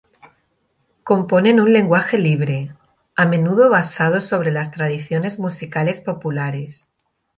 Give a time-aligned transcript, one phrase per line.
[1.03, 2.73] Compone en un lenguaje libre,
[3.15, 6.87] a menudo basado sobre las tradiciones musicales populares.